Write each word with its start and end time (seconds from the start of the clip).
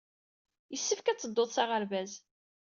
Yessefk 0.73 1.07
ad 1.07 1.19
tedduḍ 1.19 1.49
s 1.55 1.57
aɣerbaz. 1.63 2.11